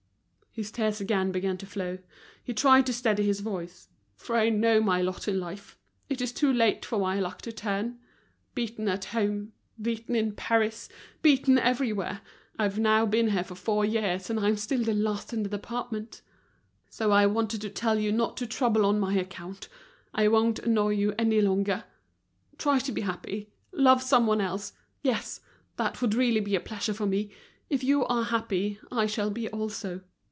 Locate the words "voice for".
3.39-4.35